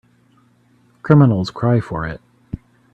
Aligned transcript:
Criminals 1.03 1.51
cry 1.51 1.79
for 1.79 2.07
it. 2.07 2.21